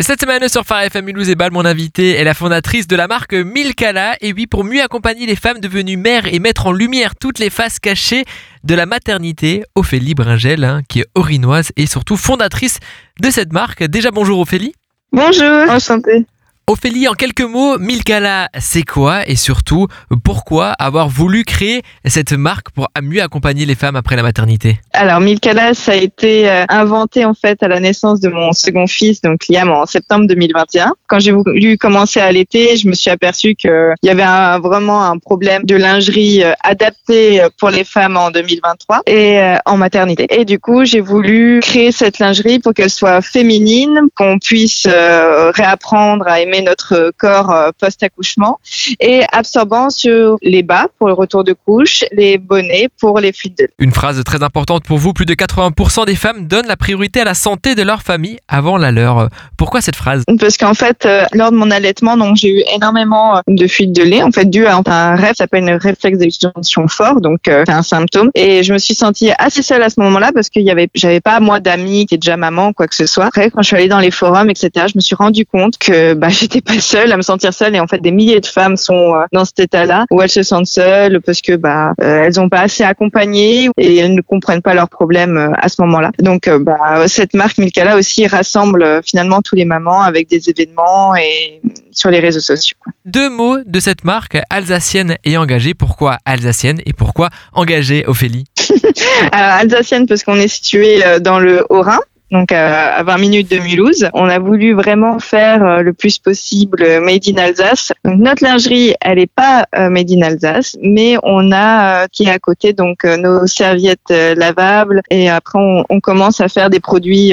Cette 0.00 0.20
semaine 0.20 0.48
sur 0.48 0.64
Phare 0.64 0.82
FM 0.82 1.04
Mulhouse 1.04 1.30
et 1.30 1.36
Bâle, 1.36 1.52
mon 1.52 1.64
invité 1.64 2.14
est 2.14 2.24
la 2.24 2.34
fondatrice 2.34 2.88
de 2.88 2.96
la 2.96 3.06
marque 3.06 3.32
Milkala. 3.32 4.16
Et 4.20 4.32
oui, 4.32 4.48
pour 4.48 4.64
mieux 4.64 4.82
accompagner 4.82 5.24
les 5.24 5.36
femmes 5.36 5.60
devenues 5.60 5.96
mères 5.96 6.26
et 6.26 6.40
mettre 6.40 6.66
en 6.66 6.72
lumière 6.72 7.14
toutes 7.14 7.38
les 7.38 7.48
faces 7.48 7.78
cachées 7.78 8.24
de 8.64 8.74
la 8.74 8.86
maternité, 8.86 9.62
Ophélie 9.76 10.14
Bringel, 10.14 10.64
hein, 10.64 10.82
qui 10.88 11.00
est 11.00 11.06
orinoise 11.14 11.70
et 11.76 11.86
surtout 11.86 12.16
fondatrice 12.16 12.80
de 13.20 13.30
cette 13.30 13.52
marque. 13.52 13.84
Déjà 13.84 14.10
bonjour 14.10 14.40
Ophélie. 14.40 14.74
Bonjour, 15.12 15.70
enchantée. 15.70 16.26
Ophélie, 16.66 17.08
en 17.08 17.12
quelques 17.12 17.42
mots, 17.42 17.78
Milkala, 17.78 18.48
c'est 18.58 18.84
quoi 18.84 19.28
et 19.28 19.36
surtout 19.36 19.86
pourquoi 20.24 20.68
avoir 20.68 21.10
voulu 21.10 21.44
créer 21.44 21.82
cette 22.06 22.32
marque 22.32 22.70
pour 22.70 22.88
mieux 23.02 23.20
accompagner 23.20 23.66
les 23.66 23.74
femmes 23.74 23.96
après 23.96 24.16
la 24.16 24.22
maternité? 24.22 24.78
Alors 24.94 25.20
Milkala, 25.20 25.74
ça 25.74 25.92
a 25.92 25.96
été 25.96 26.48
euh, 26.48 26.64
inventé 26.70 27.26
en 27.26 27.34
fait 27.34 27.62
à 27.62 27.68
la 27.68 27.80
naissance 27.80 28.18
de 28.20 28.30
mon 28.30 28.52
second 28.54 28.86
fils, 28.86 29.20
donc 29.20 29.46
Liam, 29.50 29.68
en 29.68 29.84
septembre 29.84 30.26
2021. 30.26 30.94
Quand 31.06 31.18
j'ai 31.18 31.32
voulu 31.32 31.76
commencer 31.76 32.18
à 32.18 32.24
allaiter, 32.24 32.78
je 32.78 32.88
me 32.88 32.94
suis 32.94 33.10
aperçue 33.10 33.54
qu'il 33.56 33.94
y 34.02 34.08
avait 34.08 34.58
vraiment 34.58 35.04
un 35.04 35.18
problème 35.18 35.64
de 35.64 35.76
lingerie 35.76 36.42
euh, 36.42 36.54
adaptée 36.62 37.42
pour 37.58 37.68
les 37.68 37.84
femmes 37.84 38.16
en 38.16 38.30
2023 38.30 39.02
et 39.04 39.38
euh, 39.38 39.56
en 39.66 39.76
maternité. 39.76 40.26
Et 40.30 40.46
du 40.46 40.58
coup, 40.58 40.86
j'ai 40.86 41.00
voulu 41.00 41.60
créer 41.60 41.92
cette 41.92 42.20
lingerie 42.20 42.58
pour 42.58 42.72
qu'elle 42.72 42.88
soit 42.88 43.20
féminine, 43.20 44.08
qu'on 44.14 44.38
puisse 44.38 44.86
réapprendre 44.86 46.26
à 46.26 46.40
aimer 46.40 46.53
notre 46.62 47.12
corps 47.16 47.50
euh, 47.50 47.70
post-accouchement 47.78 48.58
et 49.00 49.22
absorbant 49.32 49.90
sur 49.90 50.36
les 50.42 50.62
bas 50.62 50.88
pour 50.98 51.08
le 51.08 51.14
retour 51.14 51.44
de 51.44 51.52
couche, 51.52 52.04
les 52.12 52.38
bonnets 52.38 52.88
pour 53.00 53.20
les 53.20 53.32
fuites 53.32 53.58
de 53.58 53.68
Une 53.78 53.92
phrase 53.92 54.22
très 54.24 54.42
importante 54.42 54.84
pour 54.84 54.98
vous, 54.98 55.12
plus 55.12 55.26
de 55.26 55.34
80% 55.34 56.06
des 56.06 56.16
femmes 56.16 56.46
donnent 56.46 56.66
la 56.66 56.76
priorité 56.76 57.20
à 57.20 57.24
la 57.24 57.34
santé 57.34 57.74
de 57.74 57.82
leur 57.82 58.02
famille 58.02 58.38
avant 58.48 58.76
la 58.76 58.90
leur. 58.90 59.28
Pourquoi 59.56 59.80
cette 59.80 59.96
phrase? 59.96 60.24
Parce 60.40 60.56
qu'en 60.56 60.74
fait, 60.74 61.06
euh, 61.06 61.24
lors 61.32 61.50
de 61.50 61.56
mon 61.56 61.70
allaitement, 61.70 62.16
donc 62.16 62.36
j'ai 62.36 62.48
eu 62.48 62.62
énormément 62.74 63.36
euh, 63.36 63.40
de 63.48 63.66
fuites 63.66 63.92
de 63.94 64.02
lait, 64.02 64.22
en 64.22 64.32
fait 64.32 64.48
dû 64.48 64.66
à 64.66 64.76
un 64.76 65.14
rêve, 65.14 65.34
ça 65.36 65.44
s'appelle 65.44 65.62
une 65.62 65.74
réflexe 65.74 66.18
d'extension 66.18 66.88
fort, 66.88 67.20
donc 67.20 67.40
c'est 67.44 67.70
un 67.70 67.82
symptôme. 67.82 68.30
Et 68.34 68.62
je 68.62 68.72
me 68.72 68.78
suis 68.78 68.94
sentie 68.94 69.30
assez 69.38 69.62
seule 69.62 69.82
à 69.82 69.90
ce 69.90 70.00
moment-là 70.00 70.32
parce 70.32 70.48
avait, 70.70 70.88
j'avais 70.94 71.20
pas 71.20 71.40
moi 71.40 71.60
d'amis 71.60 72.06
qui 72.06 72.14
est 72.14 72.18
déjà 72.18 72.36
maman, 72.36 72.72
quoi 72.72 72.86
que 72.86 72.94
ce 72.94 73.06
soit. 73.06 73.26
Après, 73.26 73.50
quand 73.50 73.62
je 73.62 73.68
suis 73.68 73.76
allée 73.76 73.88
dans 73.88 74.00
les 74.00 74.10
forums, 74.10 74.50
etc., 74.50 74.86
je 74.88 74.96
me 74.96 75.00
suis 75.00 75.14
rendu 75.14 75.46
compte 75.46 75.78
que 75.78 76.14
bah, 76.14 76.28
j'étais 76.44 76.60
pas 76.60 76.78
seule 76.78 77.10
à 77.10 77.16
me 77.16 77.22
sentir 77.22 77.54
seule 77.54 77.74
et 77.74 77.80
en 77.80 77.86
fait 77.86 77.98
des 77.98 78.10
milliers 78.10 78.40
de 78.40 78.46
femmes 78.46 78.76
sont 78.76 79.14
euh, 79.14 79.24
dans 79.32 79.44
cet 79.44 79.60
état-là 79.60 80.04
où 80.10 80.20
elles 80.20 80.28
se 80.28 80.42
sentent 80.42 80.66
seules 80.66 81.20
parce 81.22 81.40
que 81.40 81.56
bah 81.56 81.94
euh, 82.02 82.24
elles 82.24 82.38
ont 82.38 82.48
pas 82.50 82.60
assez 82.60 82.82
accompagné 82.82 83.70
et 83.78 83.96
elles 83.96 84.14
ne 84.14 84.20
comprennent 84.20 84.62
pas 84.62 84.74
leurs 84.74 84.90
problèmes 84.90 85.36
euh, 85.36 85.52
à 85.56 85.68
ce 85.68 85.80
moment-là. 85.82 86.10
Donc 86.18 86.48
bah 86.48 87.08
cette 87.08 87.34
marque 87.34 87.58
Milkala 87.58 87.96
aussi 87.96 88.26
rassemble 88.26 89.00
finalement 89.04 89.40
tous 89.42 89.54
les 89.56 89.64
mamans 89.64 90.02
avec 90.02 90.28
des 90.28 90.50
événements 90.50 91.16
et 91.16 91.60
sur 91.90 92.10
les 92.10 92.20
réseaux 92.20 92.40
sociaux. 92.40 92.76
Deux 93.06 93.30
mots 93.30 93.58
de 93.64 93.80
cette 93.80 94.04
marque 94.04 94.38
alsacienne 94.50 95.16
et 95.24 95.36
engagée. 95.38 95.74
Pourquoi 95.74 96.18
alsacienne 96.24 96.80
et 96.84 96.92
pourquoi 96.92 97.30
engagée, 97.52 98.04
Ophélie? 98.06 98.44
Alsacienne 99.32 100.06
parce 100.06 100.22
qu'on 100.22 100.36
est 100.36 100.48
situé 100.48 101.02
dans 101.20 101.38
le 101.38 101.64
Haut-Rhin 101.70 102.00
donc 102.34 102.50
à 102.50 103.02
20 103.04 103.18
minutes 103.18 103.50
de 103.50 103.58
Mulhouse. 103.58 104.08
On 104.12 104.28
a 104.28 104.40
voulu 104.40 104.74
vraiment 104.74 105.20
faire 105.20 105.64
euh, 105.64 105.82
le 105.82 105.92
plus 105.92 106.18
possible 106.18 106.82
euh, 106.82 107.00
Made 107.00 107.22
in 107.28 107.38
Alsace. 107.40 107.92
Donc 108.04 108.18
notre 108.18 108.42
lingerie, 108.42 108.94
elle 109.00 109.20
est 109.20 109.30
pas 109.32 109.66
euh, 109.76 109.88
Made 109.88 110.10
in 110.10 110.22
Alsace, 110.22 110.76
mais 110.82 111.16
on 111.22 111.52
a 111.52 112.08
qui 112.08 112.24
est 112.24 112.30
à 112.30 112.40
côté 112.40 112.72
donc 112.72 113.04
nos 113.04 113.46
serviettes 113.46 114.10
lavables 114.10 115.00
et 115.10 115.30
après 115.30 115.60
on, 115.88 116.00
commence 116.00 116.40
à 116.40 116.48
faire 116.48 116.70
des 116.70 116.80
produits 116.80 117.32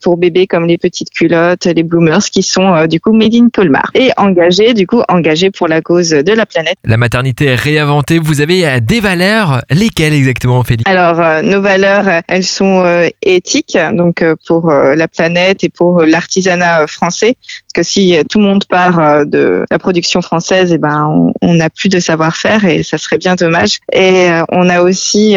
pour 0.00 0.16
bébés 0.16 0.46
comme 0.46 0.66
les 0.66 0.78
petites 0.78 1.10
culottes, 1.10 1.64
les 1.64 1.82
bloomers 1.82 2.24
qui 2.26 2.42
sont 2.42 2.86
du 2.86 3.00
coup 3.00 3.12
Made 3.12 3.34
in 3.34 3.48
Colmar 3.52 3.90
et 3.94 4.10
engagés 4.16 4.74
du 4.74 4.86
coup 4.86 5.02
engagés 5.08 5.50
pour 5.50 5.66
la 5.66 5.80
cause 5.80 6.10
de 6.10 6.32
la 6.32 6.46
planète. 6.46 6.76
La 6.84 6.98
maternité 6.98 7.46
est 7.46 7.54
réinventée. 7.54 8.18
Vous 8.18 8.40
avez 8.40 8.80
des 8.80 9.00
valeurs, 9.00 9.62
lesquelles 9.70 10.12
exactement, 10.12 10.60
Ophélie? 10.60 10.84
Alors 10.86 11.42
nos 11.42 11.60
valeurs, 11.62 12.22
elles 12.28 12.44
sont 12.44 12.84
éthiques 13.22 13.78
donc 13.92 14.22
pour 14.46 14.70
euh, 14.70 14.94
la 14.94 15.08
planète 15.08 15.64
et 15.64 15.68
pour 15.68 16.02
l'artisanat 16.02 16.82
euh, 16.82 16.86
français. 16.86 17.36
Parce 17.74 17.86
que 17.86 17.90
si 17.90 18.16
tout 18.30 18.38
le 18.38 18.44
monde 18.44 18.64
part 18.64 18.98
euh, 18.98 19.24
de 19.24 19.64
la 19.70 19.78
production 19.78 20.22
française, 20.22 20.72
et 20.72 20.74
eh 20.74 20.78
ben 20.78 21.32
on 21.40 21.54
n'a 21.54 21.70
plus 21.70 21.88
de 21.88 22.00
savoir-faire 22.00 22.64
et 22.64 22.82
ça 22.82 22.98
serait 22.98 23.18
bien 23.18 23.34
dommage. 23.34 23.78
Et 23.92 24.28
on 24.50 24.68
a 24.68 24.82
aussi 24.82 25.36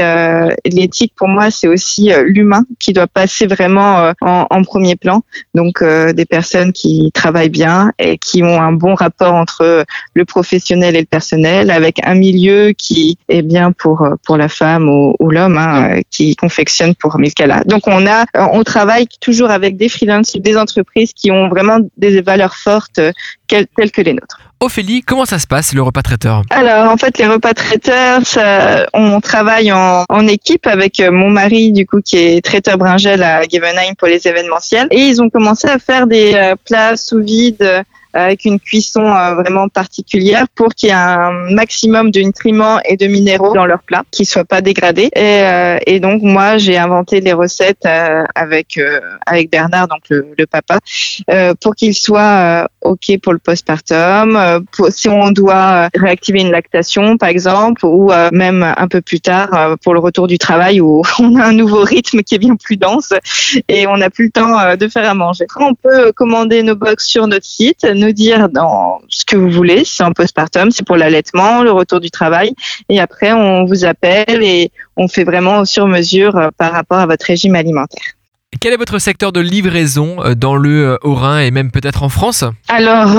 l'éthique. 0.66 1.14
Pour 1.16 1.28
moi, 1.28 1.52
c'est 1.52 1.68
aussi 1.68 2.12
l'humain 2.26 2.64
qui 2.80 2.94
doit 2.94 3.08
passer 3.08 3.48
vraiment 3.48 4.12
en, 4.22 4.48
en 4.50 4.64
premier 4.64 4.96
plan. 4.96 5.24
Donc 5.54 5.84
des 5.84 6.26
personnes 6.26 6.74
qui 6.74 7.12
travaillent 7.14 7.50
bien 7.50 7.92
et 8.00 8.18
qui 8.18 8.44
ont 8.44 8.62
un 8.62 8.72
bon 8.72 8.96
rapport 8.96 9.34
entre 9.34 9.86
le 10.14 10.26
professionnel 10.26 10.96
et 10.96 11.02
le 11.02 11.06
personnel, 11.06 11.72
avec 11.72 12.00
un 12.06 12.16
milieu 12.16 12.74
qui 12.78 13.18
est 13.30 13.42
bien 13.42 13.72
pour 13.72 14.08
pour 14.26 14.38
la 14.38 14.48
femme 14.48 14.88
ou, 14.90 15.16
ou 15.20 15.30
l'homme, 15.32 15.58
hein, 15.58 16.02
qui 16.12 16.36
confectionne 16.36 16.96
pour 16.96 17.18
Milkala. 17.18 17.64
Donc 17.66 17.88
on 17.88 18.06
a 18.08 18.26
on 18.36 18.64
travaille 18.64 18.86
travaille 18.86 19.08
toujours 19.20 19.50
avec 19.50 19.78
des 19.78 19.90
freelances, 19.90 20.36
des 20.36 20.58
entreprises 20.58 21.14
qui 21.14 21.32
ont 21.32 21.50
vraiment 21.50 21.80
des 21.98 22.18
valeurs 22.26 22.56
fortes 22.56 23.00
euh, 23.00 23.12
telles 23.48 23.92
que 23.92 24.02
les 24.02 24.14
nôtres. 24.14 24.40
Ophélie, 24.62 25.02
comment 25.02 25.26
ça 25.26 25.38
se 25.38 25.48
passe 25.48 25.74
le 25.74 25.82
repas 25.82 26.02
traiteur? 26.02 26.42
Alors 26.50 26.90
en 26.90 26.98
fait 26.98 27.18
les 27.18 27.28
repas 27.28 27.54
traiteurs, 27.54 28.22
on 28.94 29.20
travaille 29.22 29.72
en, 29.72 30.06
équipe 30.28 30.66
avec 30.66 31.00
euh, 31.00 31.12
mon 31.12 31.30
mari 31.30 31.72
du 31.72 31.86
coup 31.86 32.02
qui 32.02 32.18
est 32.18 32.44
traiteur 32.44 32.78
bringel 32.78 33.22
à 33.22 33.44
Givenheim 33.44 33.94
pour 33.96 34.08
les 34.08 34.28
événementiels 34.28 34.88
et 34.90 35.02
ils 35.02 35.22
ont 35.22 35.30
commencé 35.30 35.68
à 35.68 35.78
faire 35.78 36.08
des 36.08 36.34
euh, 36.34 36.56
plats 36.66 36.98
sous 36.98 37.22
vide 37.22 37.84
avec 38.16 38.46
une 38.46 38.60
cuisson 38.60 39.06
euh, 39.06 39.36
vraiment 39.36 39.68
particulière 39.68 40.46
pour 40.56 40.74
qu'il 40.74 40.90
y 40.90 40.92
ait 40.92 40.96
un 40.96 41.32
maximum 41.52 42.12
de 42.12 42.22
nutriments 42.22 42.80
et 42.86 42.96
de 42.96 43.08
minéraux 43.08 43.54
dans 43.54 43.66
leur 43.66 43.84
plat, 43.84 44.04
qui 44.10 44.26
soient 44.26 44.46
pas 44.46 44.62
dégradés. 44.62 45.10
Et, 45.16 45.42
euh, 45.44 45.78
et 45.86 46.00
donc 46.00 46.22
moi 46.22 46.58
j'ai 46.58 46.78
inventé 46.78 47.20
les 47.20 47.34
recettes 47.34 47.86
euh, 47.86 48.24
avec 48.34 48.80
avec 49.26 49.52
Bernard, 49.52 49.88
donc 49.88 50.02
le, 50.10 50.28
le 50.38 50.46
papa, 50.46 50.80
pour 51.62 51.76
qu'il 51.76 51.94
soit 51.94 52.68
ok 52.82 53.20
pour 53.22 53.34
le 53.34 53.40
postpartum, 53.40 54.64
pour, 54.72 54.88
si 54.90 55.10
on 55.10 55.32
doit 55.32 55.90
réactiver 55.94 56.42
une 56.42 56.52
lactation 56.52 57.18
par 57.18 57.30
exemple, 57.30 57.86
ou 57.86 58.12
même 58.32 58.64
un 58.64 58.88
peu 58.88 59.02
plus 59.02 59.20
tard 59.20 59.78
pour 59.84 59.94
le 59.94 60.00
retour 60.00 60.28
du 60.28 60.38
travail 60.38 60.80
où 60.80 61.02
on 61.20 61.36
a 61.36 61.46
un 61.46 61.54
nouveau 61.54 61.84
rythme 61.84 62.22
qui 62.22 62.36
est 62.36 62.40
bien 62.40 62.56
plus 62.56 62.78
dense 62.78 63.14
et 63.68 63.88
on 63.88 63.98
n'a 63.98 64.10
plus 64.10 64.26
le 64.26 64.32
temps 64.32 64.76
de 64.76 64.88
faire 64.88 65.10
à 65.10 65.14
manger. 65.14 65.46
On 65.60 65.74
peut 65.76 66.12
commander 66.14 66.64
nos 66.64 66.76
box 66.76 67.06
sur 67.06 67.28
notre 67.28 67.46
site 67.46 67.86
dire 68.12 68.50
dans 68.50 69.00
ce 69.10 69.26
que 69.26 69.36
vous 69.36 69.50
voulez. 69.50 69.84
C'est 69.86 70.04
un 70.04 70.12
postpartum, 70.12 70.72
c'est 70.72 70.86
pour 70.86 70.98
l'allaitement, 70.98 71.64
le 71.64 71.72
retour 71.72 72.00
du 72.00 72.12
travail. 72.12 72.54
Et 72.90 73.00
après, 73.00 73.32
on 73.34 73.66
vous 73.66 73.86
appelle 73.86 74.44
et 74.44 74.72
on 74.98 75.08
fait 75.08 75.24
vraiment 75.24 75.66
sur 75.66 75.88
mesure 75.88 76.36
euh, 76.38 76.50
par 76.58 76.72
rapport 76.72 77.00
à 77.00 77.06
votre 77.06 77.26
régime 77.26 77.56
alimentaire. 77.56 78.04
Quel 78.62 78.72
est 78.72 78.78
votre 78.78 79.00
secteur 79.00 79.34
de 79.34 79.42
livraison 79.42 80.24
euh, 80.24 80.34
dans 80.34 80.56
le 80.56 80.86
euh, 80.86 80.98
Haut-Rhin 81.04 81.40
et 81.40 81.52
même 81.52 81.72
peut-être 81.72 82.04
en 82.04 82.10
France? 82.10 82.46
Alors, 82.70 83.12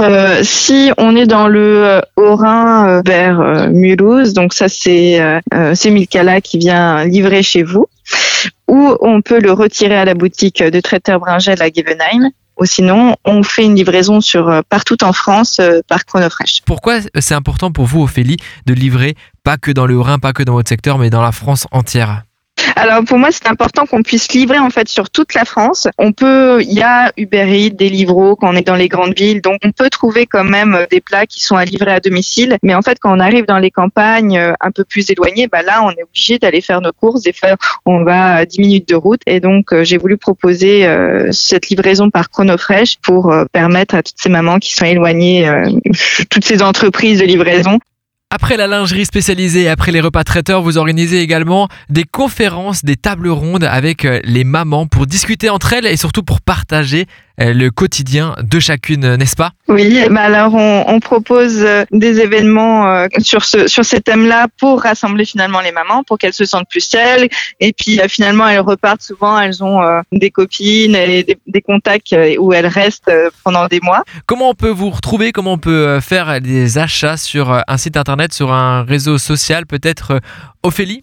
si 0.42 0.90
on 0.96 1.14
est 1.14 1.26
dans 1.26 1.48
le 1.48 2.00
Haut-Rhin 2.16 3.02
vers 3.04 3.68
Mulhouse, 3.70 4.32
donc 4.32 4.54
ça 4.54 4.68
c'est 4.68 5.20
c'est 5.74 5.90
Milkala 5.90 6.40
qui 6.40 6.58
vient 6.58 7.04
livrer 7.04 7.42
chez 7.42 7.62
vous, 7.62 7.86
ou 8.66 8.96
on 9.00 9.20
peut 9.20 9.40
le 9.40 9.52
retirer 9.52 9.96
à 9.96 10.04
la 10.04 10.14
boutique 10.14 10.62
de 10.62 10.80
traiteur 10.80 11.20
Bringel 11.20 11.60
à 11.60 11.68
Givenheim 11.68 12.30
ou 12.58 12.64
sinon 12.64 13.16
on 13.24 13.42
fait 13.42 13.64
une 13.64 13.74
livraison 13.74 14.20
sur 14.20 14.48
euh, 14.48 14.60
partout 14.68 15.02
en 15.04 15.12
France 15.12 15.58
euh, 15.60 15.80
par 15.88 16.04
Chronofresh. 16.04 16.62
Pourquoi 16.64 17.00
c'est 17.18 17.34
important 17.34 17.70
pour 17.70 17.86
vous, 17.86 18.02
Ophélie, 18.02 18.36
de 18.66 18.74
livrer 18.74 19.14
pas 19.44 19.56
que 19.56 19.70
dans 19.70 19.86
le 19.86 20.00
Rhin, 20.00 20.18
pas 20.18 20.32
que 20.32 20.42
dans 20.42 20.54
votre 20.54 20.68
secteur, 20.68 20.98
mais 20.98 21.10
dans 21.10 21.22
la 21.22 21.32
France 21.32 21.66
entière? 21.70 22.22
Alors 22.76 23.04
pour 23.04 23.16
moi, 23.16 23.30
c'est 23.32 23.48
important 23.48 23.86
qu'on 23.86 24.02
puisse 24.02 24.30
livrer 24.32 24.58
en 24.58 24.68
fait 24.68 24.86
sur 24.86 25.08
toute 25.08 25.32
la 25.32 25.46
France. 25.46 25.88
On 25.96 26.12
peut, 26.12 26.60
il 26.62 26.74
y 26.74 26.82
a 26.82 27.10
Uber 27.16 27.46
Eats, 27.48 27.70
Deliveroo 27.70 28.36
quand 28.36 28.52
on 28.52 28.54
est 28.54 28.66
dans 28.66 28.74
les 28.74 28.88
grandes 28.88 29.16
villes, 29.16 29.40
donc 29.40 29.60
on 29.64 29.72
peut 29.72 29.88
trouver 29.88 30.26
quand 30.26 30.44
même 30.44 30.86
des 30.90 31.00
plats 31.00 31.24
qui 31.24 31.42
sont 31.42 31.56
à 31.56 31.64
livrer 31.64 31.92
à 31.92 32.00
domicile. 32.00 32.58
Mais 32.62 32.74
en 32.74 32.82
fait, 32.82 32.98
quand 33.00 33.16
on 33.16 33.18
arrive 33.18 33.46
dans 33.46 33.58
les 33.58 33.70
campagnes 33.70 34.38
euh, 34.38 34.52
un 34.60 34.70
peu 34.72 34.84
plus 34.84 35.10
éloignées, 35.10 35.48
bah 35.48 35.62
là, 35.62 35.82
on 35.84 35.90
est 35.90 36.02
obligé 36.02 36.38
d'aller 36.38 36.60
faire 36.60 36.82
nos 36.82 36.92
courses 36.92 37.26
et 37.26 37.32
faire, 37.32 37.56
on 37.86 38.04
va 38.04 38.34
à 38.34 38.44
10 38.44 38.60
minutes 38.60 38.88
de 38.90 38.94
route. 38.94 39.22
Et 39.26 39.40
donc, 39.40 39.72
euh, 39.72 39.82
j'ai 39.82 39.96
voulu 39.96 40.18
proposer 40.18 40.86
euh, 40.86 41.32
cette 41.32 41.70
livraison 41.70 42.10
par 42.10 42.28
Chronofresh 42.28 42.98
pour 43.02 43.34
permettre 43.52 43.94
à 43.94 44.02
toutes 44.02 44.18
ces 44.18 44.28
mamans 44.28 44.58
qui 44.58 44.74
sont 44.74 44.84
éloignées, 44.84 45.50
toutes 46.28 46.44
ces 46.44 46.62
entreprises 46.62 47.20
de 47.20 47.24
livraison, 47.24 47.78
après 48.30 48.56
la 48.56 48.66
lingerie 48.66 49.04
spécialisée 49.04 49.62
et 49.62 49.68
après 49.68 49.92
les 49.92 50.00
repas 50.00 50.24
traiteurs, 50.24 50.60
vous 50.60 50.78
organisez 50.78 51.20
également 51.20 51.68
des 51.88 52.04
conférences, 52.04 52.84
des 52.84 52.96
tables 52.96 53.28
rondes 53.28 53.64
avec 53.64 54.04
euh, 54.04 54.20
les 54.24 54.42
mamans 54.42 54.86
pour 54.86 55.06
discuter 55.06 55.48
entre 55.48 55.72
elles 55.72 55.86
et 55.86 55.96
surtout 55.96 56.24
pour 56.24 56.40
partager 56.40 57.06
le 57.38 57.68
quotidien 57.70 58.34
de 58.42 58.60
chacune, 58.60 59.16
n'est-ce 59.16 59.36
pas? 59.36 59.52
Oui, 59.68 60.00
bah 60.10 60.22
alors 60.22 60.54
on, 60.54 60.84
on 60.86 61.00
propose 61.00 61.66
des 61.90 62.20
événements 62.20 63.06
sur 63.18 63.44
ce 63.44 63.66
sur 63.66 63.84
ces 63.84 64.00
thèmes-là 64.00 64.48
pour 64.58 64.82
rassembler 64.82 65.24
finalement 65.24 65.60
les 65.60 65.72
mamans, 65.72 66.02
pour 66.04 66.18
qu'elles 66.18 66.32
se 66.32 66.44
sentent 66.44 66.68
plus 66.70 66.88
seules. 66.88 67.28
Et 67.60 67.72
puis 67.72 68.00
finalement, 68.08 68.46
elles 68.46 68.60
repartent 68.60 69.02
souvent, 69.02 69.38
elles 69.40 69.62
ont 69.62 69.80
des 70.12 70.30
copines 70.30 70.94
et 70.94 71.24
des, 71.24 71.38
des 71.46 71.62
contacts 71.62 72.14
où 72.38 72.52
elles 72.52 72.66
restent 72.66 73.12
pendant 73.44 73.66
des 73.66 73.80
mois. 73.80 74.02
Comment 74.26 74.50
on 74.50 74.54
peut 74.54 74.70
vous 74.70 74.90
retrouver? 74.90 75.32
Comment 75.32 75.54
on 75.54 75.58
peut 75.58 76.00
faire 76.00 76.40
des 76.40 76.78
achats 76.78 77.16
sur 77.16 77.62
un 77.66 77.76
site 77.76 77.96
internet, 77.96 78.32
sur 78.32 78.52
un 78.52 78.82
réseau 78.82 79.18
social, 79.18 79.66
peut-être 79.66 80.20
Ophélie? 80.62 81.02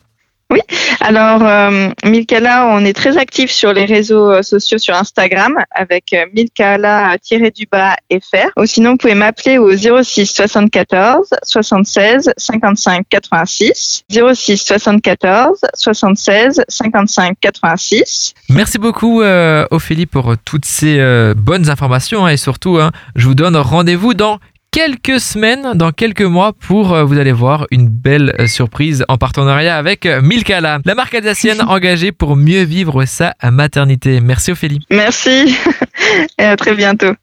Oui, 0.53 0.59
alors 0.99 1.41
euh, 1.41 1.89
Milkala, 2.05 2.67
on 2.67 2.85
est 2.85 2.93
très 2.93 3.17
actif 3.17 3.49
sur 3.49 3.73
les 3.73 3.85
réseaux 3.85 4.31
euh, 4.31 4.43
sociaux 4.43 4.77
sur 4.77 4.95
Instagram 4.95 5.57
avec 5.71 6.13
euh, 6.13 6.25
Milkala-du-bas 6.31 7.95
FR. 8.11 8.49
Ou 8.57 8.65
sinon, 8.67 8.91
vous 8.91 8.97
pouvez 8.97 9.15
m'appeler 9.15 9.57
au 9.57 9.75
06 9.75 10.27
74 10.27 11.27
76 11.41 12.33
55 12.37 13.07
86. 13.09 14.03
06 14.11 14.57
74 14.57 15.57
76 15.73 16.63
55 16.67 17.35
86. 17.41 18.35
Merci 18.49 18.77
beaucoup 18.77 19.23
euh, 19.23 19.65
Ophélie 19.71 20.05
pour 20.05 20.35
toutes 20.45 20.65
ces 20.65 21.01
bonnes 21.35 21.71
informations 21.71 22.27
et 22.27 22.37
surtout, 22.37 22.77
hein, 22.77 22.91
je 23.15 23.25
vous 23.27 23.35
donne 23.35 23.57
rendez-vous 23.57 24.13
dans 24.13 24.37
quelques 24.73 25.19
semaines, 25.19 25.73
dans 25.75 25.91
quelques 25.91 26.23
mois, 26.23 26.51
pour, 26.51 26.93
euh, 26.93 27.03
vous 27.03 27.19
allez 27.19 27.31
voir, 27.31 27.67
une 27.69 27.87
belle 27.87 28.35
euh, 28.39 28.47
surprise 28.47 29.05
en 29.07 29.17
partenariat 29.17 29.77
avec 29.77 30.07
euh, 30.07 30.19
Milkala, 30.21 30.79
la 30.83 30.95
marque 30.95 31.13
alsacienne 31.13 31.61
engagée 31.67 32.11
pour 32.11 32.35
mieux 32.35 32.63
vivre 32.63 33.05
sa 33.05 33.35
maternité. 33.43 34.19
Merci 34.19 34.51
Ophélie. 34.51 34.85
Merci 34.89 35.55
et 36.39 36.43
à 36.43 36.57
très 36.57 36.73
bientôt. 36.73 37.13